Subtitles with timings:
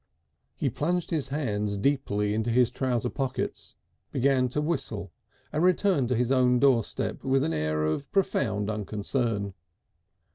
[0.55, 3.75] He plunged his hands deeply into his trowser pockets,
[4.11, 5.11] began to whistle
[5.53, 9.53] and returned to his own doorstep with an air of profound unconcern.